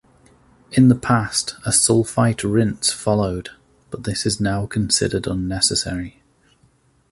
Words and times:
In 0.71 0.87
the 0.87 0.95
past, 0.95 1.53
a 1.63 1.69
sulfite 1.69 2.41
rinse 2.43 2.91
followed, 2.91 3.49
but 3.91 4.03
this 4.03 4.25
is 4.25 4.41
now 4.41 4.65
considered 4.65 5.27
unnecessary. 5.27 6.23